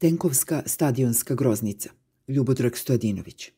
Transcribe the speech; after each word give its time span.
Tenkovska 0.00 0.62
stadionska 0.66 1.34
groznica. 1.34 1.90
Ljubodrag 2.28 2.76
Stojadinović. 2.76 3.50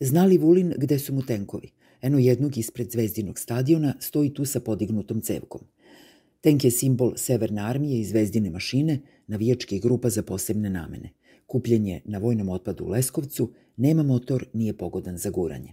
Znali 0.00 0.38
Vulin 0.38 0.74
gde 0.76 0.98
su 0.98 1.14
mu 1.14 1.22
tenkovi? 1.22 1.70
Eno 2.02 2.18
jednog 2.18 2.58
ispred 2.58 2.90
Zvezdinog 2.90 3.38
stadiona 3.38 3.94
stoji 4.00 4.34
tu 4.34 4.44
sa 4.44 4.60
podignutom 4.60 5.20
cevkom. 5.20 5.60
Tenk 6.40 6.64
je 6.64 6.70
simbol 6.70 7.12
Severne 7.16 7.62
armije 7.62 8.00
i 8.00 8.04
Zvezdine 8.04 8.50
mašine, 8.50 9.00
navijačkih 9.26 9.82
grupa 9.82 10.10
za 10.10 10.22
posebne 10.22 10.70
namene. 10.70 11.10
Kupljen 11.46 11.86
je 11.86 12.00
na 12.04 12.18
vojnom 12.18 12.48
otpadu 12.48 12.84
u 12.84 12.88
Leskovcu, 12.88 13.52
nema 13.76 14.02
motor, 14.02 14.46
nije 14.52 14.76
pogodan 14.76 15.18
za 15.18 15.30
guranje. 15.30 15.72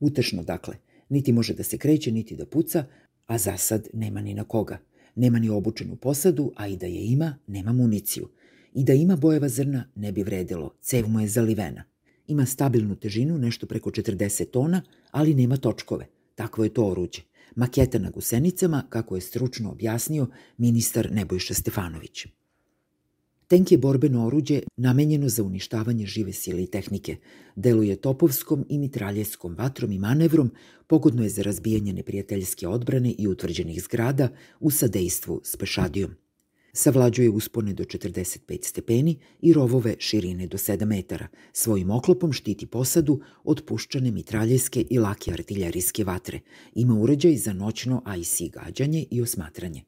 Utešno, 0.00 0.42
dakle, 0.42 0.74
niti 1.08 1.32
može 1.32 1.54
da 1.54 1.62
se 1.62 1.78
kreće, 1.78 2.12
niti 2.12 2.36
da 2.36 2.46
puca, 2.46 2.84
a 3.26 3.38
za 3.38 3.56
sad 3.56 3.88
nema 3.92 4.20
ni 4.20 4.34
na 4.34 4.44
koga. 4.44 4.78
Nema 5.14 5.38
ni 5.38 5.48
obučenu 5.48 5.96
posadu, 5.96 6.52
a 6.56 6.68
i 6.68 6.76
da 6.76 6.86
je 6.86 7.04
ima, 7.04 7.38
nema 7.46 7.72
municiju. 7.72 8.28
I 8.74 8.84
da 8.84 8.92
ima 8.92 9.16
bojeva 9.16 9.48
zrna, 9.48 9.84
ne 9.94 10.12
bi 10.12 10.22
vredilo, 10.22 10.74
cev 10.80 11.08
mu 11.08 11.20
je 11.20 11.28
zalivena. 11.28 11.84
Ima 12.26 12.46
stabilnu 12.46 12.96
težinu, 12.96 13.38
nešto 13.38 13.66
preko 13.66 13.90
40 13.90 14.50
tona, 14.50 14.82
ali 15.10 15.34
nema 15.34 15.56
točkove. 15.56 16.06
Takvo 16.34 16.64
je 16.64 16.74
to 16.74 16.86
oruđe. 16.86 17.22
Maketa 17.56 17.98
na 17.98 18.10
gusenicama, 18.10 18.82
kako 18.88 19.14
je 19.14 19.20
stručno 19.20 19.70
objasnio 19.70 20.26
ministar 20.58 21.08
Nebojša 21.12 21.54
Stefanović. 21.54 22.26
Tenk 23.48 23.72
je 23.72 23.78
borbeno 23.78 24.26
oruđe 24.26 24.60
namenjeno 24.76 25.28
za 25.28 25.42
uništavanje 25.42 26.06
žive 26.06 26.32
sile 26.32 26.62
i 26.62 26.66
tehnike. 26.66 27.16
Deluje 27.56 27.96
topovskom 27.96 28.66
i 28.68 28.78
mitraljevskom 28.78 29.54
vatrom 29.54 29.92
i 29.92 29.98
manevrom, 29.98 30.50
pogodno 30.86 31.22
je 31.22 31.28
za 31.28 31.42
razbijanje 31.42 31.92
neprijateljske 31.92 32.68
odbrane 32.68 33.14
i 33.18 33.28
utvrđenih 33.28 33.82
zgrada 33.82 34.28
u 34.60 34.70
sadejstvu 34.70 35.40
s 35.44 35.56
pešadijom. 35.56 36.10
Savlađuje 36.72 37.30
uspone 37.30 37.72
do 37.72 37.84
45 37.84 38.64
stepeni 38.64 39.18
i 39.40 39.52
rovove 39.52 39.96
širine 39.98 40.46
do 40.46 40.58
7 40.58 40.84
metara. 40.84 41.28
Svojim 41.52 41.90
oklopom 41.90 42.32
štiti 42.32 42.66
posadu 42.66 43.20
od 43.44 43.64
puščane 43.66 44.10
mitraljevske 44.10 44.84
i 44.90 44.98
lake 44.98 45.32
artiljerijske 45.32 46.04
vatre. 46.04 46.40
Ima 46.74 46.94
uređaj 46.94 47.36
za 47.36 47.52
noćno 47.52 48.02
IC 48.20 48.52
gađanje 48.52 49.06
i 49.10 49.22
osmatranje. 49.22 49.82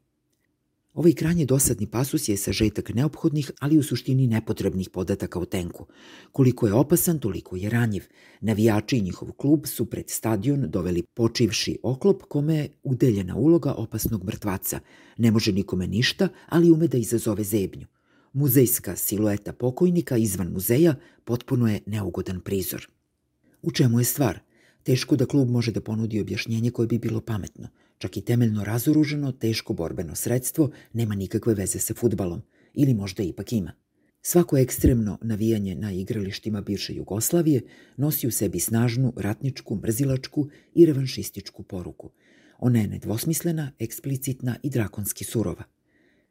Ovaj 0.93 1.13
krajnje 1.13 1.45
dosadni 1.45 1.87
pasus 1.87 2.29
je 2.29 2.37
sažetak 2.37 2.89
neophodnih, 2.93 3.51
ali 3.59 3.77
u 3.77 3.83
suštini 3.83 4.27
nepotrebnih 4.27 4.89
podataka 4.89 5.39
o 5.39 5.45
tenku. 5.45 5.85
Koliko 6.31 6.67
je 6.67 6.73
opasan, 6.73 7.19
toliko 7.19 7.55
je 7.55 7.69
ranjiv. 7.69 8.03
Navijači 8.41 8.97
i 8.97 9.01
njihov 9.01 9.31
klub 9.31 9.65
su 9.65 9.85
pred 9.85 10.09
stadion 10.09 10.65
doveli 10.69 11.03
počivši 11.03 11.77
oklop 11.83 12.23
kome 12.23 12.55
je 12.55 12.69
udeljena 12.83 13.35
uloga 13.35 13.73
opasnog 13.73 14.23
mrtvaca. 14.23 14.79
Ne 15.17 15.31
može 15.31 15.51
nikome 15.51 15.87
ništa, 15.87 16.29
ali 16.49 16.71
ume 16.71 16.87
da 16.87 16.97
izazove 16.97 17.43
zebnju. 17.43 17.87
Muzejska 18.33 18.95
silueta 18.95 19.53
pokojnika 19.53 20.17
izvan 20.17 20.47
muzeja 20.47 20.95
potpuno 21.23 21.67
je 21.67 21.79
neugodan 21.85 22.41
prizor. 22.41 22.87
U 23.61 23.71
čemu 23.71 23.99
je 23.99 24.05
stvar? 24.05 24.39
Teško 24.83 25.15
da 25.15 25.25
klub 25.25 25.49
može 25.49 25.71
da 25.71 25.81
ponudi 25.81 26.21
objašnjenje 26.21 26.71
koje 26.71 26.87
bi 26.87 26.97
bilo 26.97 27.21
pametno– 27.21 27.67
Čak 28.01 28.17
i 28.17 28.21
temeljno 28.21 28.63
razoruženo, 28.63 29.31
teško 29.31 29.73
borbeno 29.73 30.15
sredstvo 30.15 30.71
nema 30.93 31.15
nikakve 31.15 31.53
veze 31.53 31.79
sa 31.79 31.93
futbalom, 31.93 32.41
ili 32.73 32.93
možda 32.93 33.23
ipak 33.23 33.53
ima. 33.53 33.71
Svako 34.21 34.57
ekstremno 34.57 35.17
navijanje 35.21 35.75
na 35.75 35.91
igralištima 35.91 36.61
bivše 36.61 36.95
Jugoslavije 36.95 37.61
nosi 37.97 38.27
u 38.27 38.31
sebi 38.31 38.59
snažnu, 38.59 39.13
ratničku, 39.17 39.75
mrzilačku 39.75 40.47
i 40.75 40.85
revanšističku 40.85 41.63
poruku. 41.63 42.09
Ona 42.59 42.79
je 42.79 42.87
nedvosmislena, 42.87 43.71
eksplicitna 43.79 44.55
i 44.63 44.69
drakonski 44.69 45.23
surova. 45.23 45.63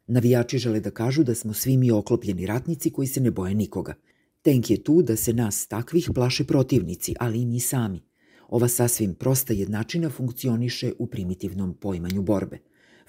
Navijači 0.06 0.58
žele 0.58 0.80
da 0.80 0.90
kažu 0.90 1.24
da 1.24 1.34
smo 1.34 1.54
svi 1.54 1.76
mi 1.76 1.90
oklopljeni 1.90 2.46
ratnici 2.46 2.90
koji 2.90 3.08
se 3.08 3.20
ne 3.20 3.30
boje 3.30 3.54
nikoga. 3.54 3.94
Tenk 4.42 4.70
je 4.70 4.82
tu 4.82 5.02
da 5.02 5.16
se 5.16 5.32
nas 5.32 5.66
takvih 5.66 6.10
plaše 6.14 6.44
protivnici, 6.44 7.14
ali 7.18 7.42
i 7.42 7.46
mi 7.46 7.60
sami. 7.60 8.09
Ova 8.50 8.68
sasvim 8.68 9.14
prosta 9.14 9.52
jednačina 9.52 10.10
funkcioniše 10.10 10.92
u 10.98 11.06
primitivnom 11.06 11.74
poimanju 11.74 12.22
borbe. 12.22 12.58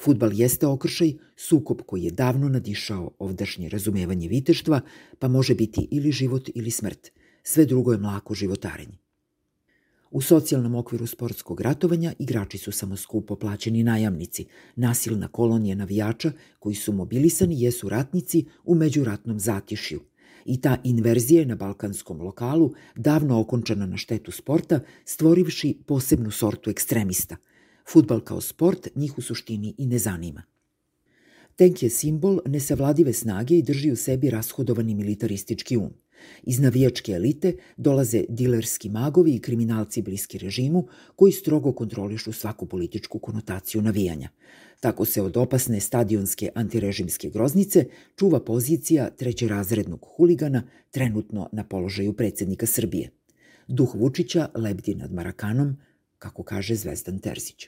Futbal 0.04 0.34
jeste 0.34 0.68
okršaj, 0.68 1.14
sukob 1.36 1.82
koji 1.86 2.04
je 2.04 2.12
davno 2.12 2.50
nadišao 2.50 3.12
ovdašnje 3.20 3.70
razumevanje 3.70 4.28
viteštva, 4.28 4.82
pa 5.20 5.28
može 5.28 5.56
biti 5.56 5.88
ili 5.92 6.12
život 6.12 6.50
ili 6.56 6.72
smrt. 6.72 7.12
Sve 7.44 7.66
drugo 7.66 7.92
je 7.92 7.98
mlako 7.98 8.34
životarenje. 8.34 8.98
U 10.12 10.22
socijalnom 10.22 10.76
okviru 10.76 11.08
sportskog 11.08 11.62
ratovanja 11.62 12.14
igrači 12.20 12.58
su 12.58 12.72
samo 12.72 12.98
skupo 12.98 13.36
plaćeni 13.36 13.84
najamnici. 13.84 14.46
Nasilna 14.76 15.28
kolonija 15.28 15.76
navijača 15.76 16.32
koji 16.60 16.76
su 16.76 16.94
mobilisani 16.94 17.62
jesu 17.62 17.90
ratnici 17.90 18.46
u 18.64 18.76
međuratnom 18.76 19.40
zatišju 19.40 20.00
i 20.46 20.62
ta 20.62 20.78
inverzija 20.84 21.46
na 21.46 21.56
balkanskom 21.56 22.22
lokalu 22.22 22.74
davno 22.96 23.40
okončana 23.40 23.86
na 23.86 23.98
štetu 23.98 24.32
sporta, 24.32 24.80
stvorivši 25.06 25.78
posebnu 25.86 26.32
sortu 26.32 26.70
ekstremista. 26.70 27.38
Futbal 27.92 28.20
kao 28.20 28.42
sport 28.42 28.88
njih 28.96 29.18
u 29.18 29.22
suštini 29.22 29.76
i 29.78 29.86
ne 29.86 30.00
zanima. 30.00 30.44
Tenk 31.56 31.84
je 31.84 31.90
simbol 31.90 32.40
nesavladive 32.46 33.14
snage 33.14 33.58
i 33.58 33.62
drži 33.62 33.92
u 33.92 33.96
sebi 33.96 34.30
rashodovani 34.30 34.96
militaristički 34.96 35.78
um. 35.78 35.94
Iz 36.44 36.60
navijačke 36.60 37.12
elite 37.12 37.54
dolaze 37.78 38.24
dilerski 38.30 38.90
magovi 38.90 39.36
i 39.36 39.40
kriminalci 39.40 40.02
bliski 40.02 40.38
režimu 40.38 40.88
koji 41.16 41.32
strogo 41.32 41.74
kontrolišu 41.74 42.34
svaku 42.34 42.66
političku 42.66 43.20
konotaciju 43.20 43.82
navijanja. 43.82 44.30
Tako 44.80 45.06
se 45.06 45.22
od 45.22 45.38
opasne 45.38 45.80
stadionske 45.80 46.50
antirežimske 46.56 47.30
groznice 47.30 47.86
čuva 48.16 48.40
pozicija 48.40 49.10
trećerazrednog 49.10 50.06
huligana 50.16 50.64
trenutno 50.92 51.50
na 51.52 51.64
položaju 51.64 52.14
predsednika 52.14 52.66
Srbije. 52.66 53.10
Duh 53.68 53.96
Vučića 53.96 54.50
lebdi 54.56 54.96
nad 54.96 55.14
Marakanom, 55.14 55.78
kako 56.20 56.44
kaže 56.44 56.76
Zvezdan 56.76 57.20
Terzić. 57.20 57.68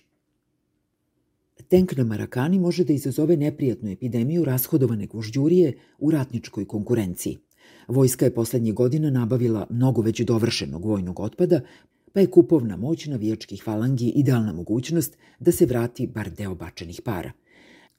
Tenk 1.70 1.96
na 1.98 2.04
Marakani 2.04 2.60
može 2.60 2.84
da 2.84 2.94
izazove 2.94 3.38
neprijatnu 3.38 3.90
epidemiju 3.90 4.46
rashodovane 4.46 5.08
gužđurije 5.08 5.74
u 6.00 6.12
ratničkoj 6.12 6.66
konkurenciji. 6.68 7.38
Vojska 7.88 8.26
je 8.26 8.34
poslednjih 8.34 8.74
godina 8.74 9.10
nabavila 9.10 9.68
mnogo 9.70 10.02
već 10.02 10.22
dovršenog 10.22 10.86
vojnog 10.86 11.20
otpada, 11.20 11.62
pa 12.14 12.20
je 12.20 12.28
kupovna 12.28 12.78
moć 12.78 13.06
navijačkih 13.06 13.64
falangi 13.64 14.10
idealna 14.16 14.54
mogućnost 14.54 15.18
da 15.40 15.52
se 15.52 15.66
vrati 15.66 16.08
bar 16.08 16.30
deo 16.30 16.56
bačenih 16.56 17.02
para. 17.02 17.32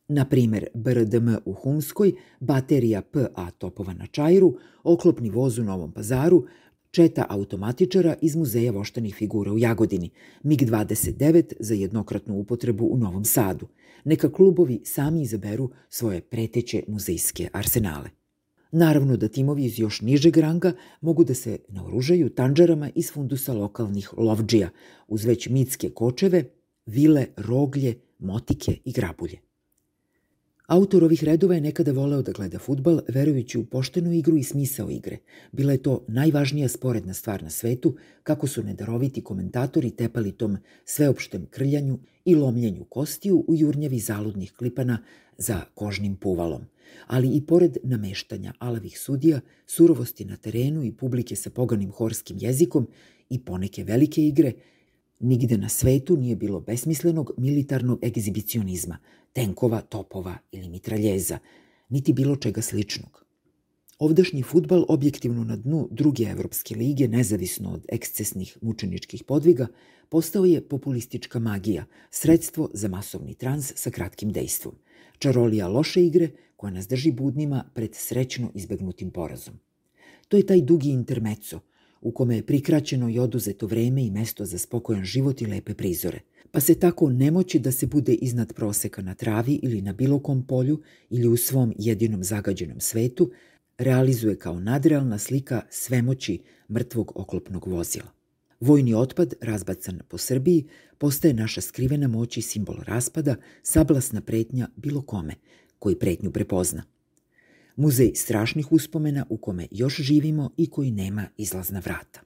Na 0.08 0.24
primer, 0.24 0.66
BRDM 0.74 1.28
u 1.44 1.52
Humskoj, 1.52 2.12
baterija 2.40 3.02
PA 3.02 3.50
topova 3.50 3.94
na 3.94 4.06
Čajru, 4.06 4.56
oklopni 4.82 5.30
voz 5.30 5.58
u 5.58 5.64
Novom 5.64 5.92
pazaru, 5.92 6.46
četa 6.90 7.26
automatičara 7.28 8.14
iz 8.22 8.36
Muzeja 8.36 8.72
voštanih 8.72 9.14
figura 9.14 9.52
u 9.52 9.58
Jagodini, 9.58 10.10
MiG-29 10.42 11.52
za 11.60 11.74
jednokratnu 11.74 12.34
upotrebu 12.34 12.86
u 12.86 12.98
Novom 12.98 13.24
Sadu. 13.24 13.66
Neka 14.04 14.32
klubovi 14.32 14.80
sami 14.84 15.22
izaberu 15.22 15.70
svoje 15.88 16.20
preteće 16.20 16.82
muzejske 16.88 17.48
arsenale. 17.52 18.23
Naravno 18.76 19.16
da 19.16 19.28
timovi 19.28 19.64
iz 19.64 19.78
još 19.78 20.00
nižeg 20.00 20.36
ranga 20.36 20.72
mogu 21.00 21.24
da 21.24 21.34
se 21.34 21.58
naoružaju 21.68 22.30
tanđarama 22.30 22.90
iz 22.94 23.12
fundusa 23.12 23.52
lokalnih 23.52 24.10
lovđija, 24.16 24.70
uz 25.08 25.24
već 25.24 25.48
mitske 25.48 25.90
kočeve, 25.90 26.44
vile, 26.86 27.26
roglje, 27.36 27.94
motike 28.18 28.76
i 28.84 28.92
grabulje. 28.92 29.38
Autor 30.66 31.04
ovih 31.04 31.24
redova 31.24 31.54
je 31.54 31.60
nekada 31.60 31.92
voleo 31.92 32.22
da 32.22 32.32
gleda 32.32 32.58
futbal, 32.58 33.00
verujući 33.08 33.58
u 33.58 33.64
poštenu 33.64 34.12
igru 34.12 34.36
i 34.36 34.42
smisao 34.42 34.90
igre. 34.90 35.18
Bila 35.52 35.72
je 35.72 35.82
to 35.82 36.04
najvažnija 36.08 36.68
sporedna 36.68 37.14
stvar 37.14 37.42
na 37.42 37.50
svetu, 37.50 37.96
kako 38.22 38.46
su 38.46 38.62
nedaroviti 38.62 39.24
komentatori 39.24 39.90
tepali 39.90 40.32
tom 40.32 40.56
sveopštem 40.84 41.46
krljanju 41.50 41.98
i 42.24 42.34
lomljenju 42.34 42.84
kostiju 42.84 43.44
u 43.48 43.54
jurnjavi 43.54 43.98
zaludnih 43.98 44.52
klipana 44.52 44.98
za 45.38 45.60
kožnim 45.74 46.16
puvalom 46.16 46.62
ali 47.06 47.36
i 47.36 47.40
pored 47.46 47.76
nameštanja 47.82 48.52
alavih 48.58 48.98
sudija, 49.00 49.40
surovosti 49.66 50.24
na 50.24 50.36
terenu 50.36 50.84
i 50.84 50.92
publike 50.92 51.36
sa 51.36 51.50
poganim 51.50 51.90
horskim 51.90 52.36
jezikom 52.40 52.88
i 53.30 53.38
poneke 53.44 53.84
velike 53.84 54.26
igre, 54.26 54.52
nigde 55.20 55.58
na 55.58 55.68
svetu 55.68 56.16
nije 56.16 56.36
bilo 56.36 56.60
besmislenog 56.60 57.32
militarnog 57.36 58.04
egzibicionizma, 58.04 58.98
tenkova, 59.32 59.80
topova 59.80 60.38
ili 60.52 60.68
mitraljeza, 60.68 61.38
niti 61.88 62.12
bilo 62.12 62.36
čega 62.36 62.62
sličnog. 62.62 63.24
Ovdašnji 63.98 64.42
futbal 64.42 64.84
objektivno 64.88 65.44
na 65.44 65.56
dnu 65.56 65.88
druge 65.90 66.24
evropske 66.24 66.74
lige, 66.74 67.08
nezavisno 67.08 67.72
od 67.72 67.86
ekscesnih 67.88 68.58
mučeničkih 68.62 69.24
podviga, 69.24 69.66
postao 70.08 70.44
je 70.44 70.68
populistička 70.68 71.38
magija, 71.38 71.84
sredstvo 72.10 72.70
za 72.72 72.88
masovni 72.88 73.34
trans 73.34 73.72
sa 73.76 73.90
kratkim 73.90 74.32
dejstvom. 74.32 74.74
Čarolija 75.18 75.68
loše 75.68 76.04
igre 76.04 76.30
koja 76.56 76.70
nas 76.70 76.88
drži 76.88 77.12
budnima 77.12 77.64
pred 77.74 77.94
srećno 77.94 78.50
izbegnutim 78.54 79.10
porazom. 79.10 79.54
To 80.28 80.36
je 80.36 80.46
taj 80.46 80.60
dugi 80.60 80.90
intermeco, 80.90 81.60
u 82.04 82.12
kome 82.12 82.36
je 82.36 82.46
prikraćeno 82.46 83.10
i 83.10 83.18
oduzeto 83.18 83.66
vreme 83.66 84.04
i 84.04 84.10
mesto 84.10 84.44
za 84.44 84.58
spokojan 84.58 85.04
život 85.04 85.42
i 85.42 85.46
lepe 85.46 85.74
prizore, 85.74 86.20
pa 86.50 86.60
se 86.60 86.74
tako 86.74 87.10
nemoći 87.10 87.58
da 87.58 87.72
se 87.72 87.86
bude 87.86 88.14
iznad 88.14 88.52
proseka 88.52 89.02
na 89.02 89.14
travi 89.14 89.60
ili 89.62 89.82
na 89.82 89.92
bilo 89.92 90.18
kom 90.18 90.46
polju 90.46 90.82
ili 91.10 91.28
u 91.28 91.36
svom 91.36 91.74
jedinom 91.78 92.24
zagađenom 92.24 92.80
svetu, 92.80 93.30
realizuje 93.78 94.38
kao 94.38 94.60
nadrealna 94.60 95.18
slika 95.18 95.62
svemoći 95.70 96.42
mrtvog 96.70 97.12
oklopnog 97.14 97.66
vozila. 97.66 98.08
Vojni 98.60 98.94
otpad, 98.94 99.34
razbacan 99.40 100.00
po 100.08 100.18
Srbiji, 100.18 100.66
postaje 100.98 101.34
naša 101.34 101.60
skrivena 101.60 102.08
moć 102.08 102.36
i 102.36 102.42
simbol 102.42 102.76
raspada, 102.82 103.36
sablasna 103.62 104.20
pretnja 104.20 104.68
bilo 104.76 105.02
kome, 105.02 105.34
koji 105.78 105.98
pretnju 105.98 106.30
prepozna. 106.30 106.82
Muzej 107.76 108.12
strašnih 108.14 108.72
uspomena 108.72 109.26
u 109.28 109.36
kome 109.36 109.66
još 109.70 109.96
živimo 109.96 110.50
i 110.56 110.70
koji 110.70 110.90
nema 110.90 111.26
izlazna 111.36 111.78
vrata. 111.78 112.20